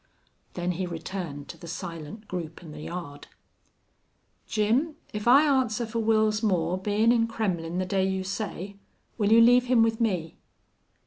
[0.55, 3.27] Then he returned to the silent group in the yard.
[4.47, 8.77] "Jim, if I answer fer Wils Moore bein' in Kremmlin' the day you say,
[9.19, 10.37] will you leave him with me?"